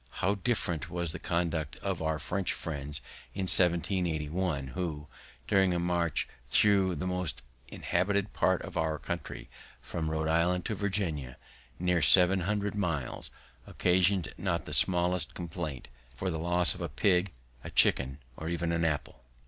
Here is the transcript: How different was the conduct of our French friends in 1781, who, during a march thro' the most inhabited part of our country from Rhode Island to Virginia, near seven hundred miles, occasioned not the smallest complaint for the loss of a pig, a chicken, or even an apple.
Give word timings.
How 0.25 0.33
different 0.33 0.89
was 0.89 1.11
the 1.11 1.19
conduct 1.19 1.75
of 1.75 2.01
our 2.01 2.17
French 2.17 2.53
friends 2.53 3.01
in 3.35 3.43
1781, 3.43 4.69
who, 4.69 5.05
during 5.47 5.75
a 5.75 5.79
march 5.79 6.27
thro' 6.49 6.95
the 6.95 7.05
most 7.05 7.43
inhabited 7.67 8.33
part 8.33 8.63
of 8.63 8.75
our 8.75 8.97
country 8.97 9.47
from 9.79 10.09
Rhode 10.09 10.27
Island 10.27 10.65
to 10.65 10.73
Virginia, 10.73 11.37
near 11.77 12.01
seven 12.01 12.39
hundred 12.39 12.73
miles, 12.73 13.29
occasioned 13.67 14.33
not 14.39 14.65
the 14.65 14.73
smallest 14.73 15.35
complaint 15.35 15.87
for 16.15 16.31
the 16.31 16.39
loss 16.39 16.73
of 16.73 16.81
a 16.81 16.89
pig, 16.89 17.31
a 17.63 17.69
chicken, 17.69 18.17
or 18.35 18.49
even 18.49 18.71
an 18.71 18.83
apple. 18.83 19.23